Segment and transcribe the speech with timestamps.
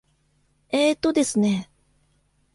[0.71, 1.69] えーとですね。